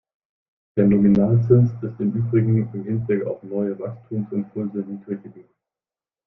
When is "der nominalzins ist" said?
0.75-1.99